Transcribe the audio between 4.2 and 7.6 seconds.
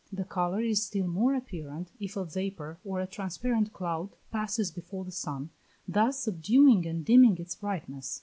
passes before the sun, thus subduing and dimming its